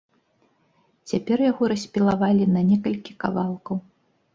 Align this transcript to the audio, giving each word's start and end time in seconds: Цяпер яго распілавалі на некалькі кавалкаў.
Цяпер 1.11 1.45
яго 1.51 1.63
распілавалі 1.75 2.51
на 2.59 2.67
некалькі 2.75 3.11
кавалкаў. 3.25 3.77